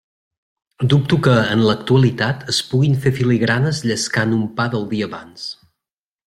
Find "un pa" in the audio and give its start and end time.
4.39-4.67